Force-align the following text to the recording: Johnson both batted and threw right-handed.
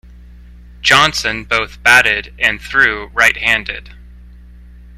Johnson 0.81 1.43
both 1.43 1.83
batted 1.83 2.33
and 2.39 2.59
threw 2.59 3.11
right-handed. 3.13 3.91